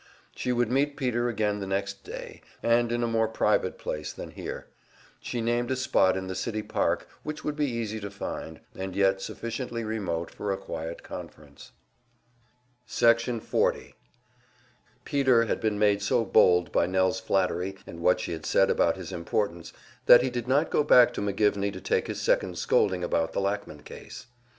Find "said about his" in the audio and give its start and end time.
18.47-19.11